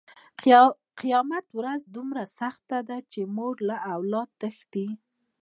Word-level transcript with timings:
قیامت 0.99 1.45
ورځ 1.57 1.81
دومره 1.95 2.23
سخته 2.39 2.77
ده 2.89 2.97
چې 3.11 3.21
مور 3.35 3.55
له 3.69 3.77
اولاده 3.93 4.33
تښتي. 4.39 4.87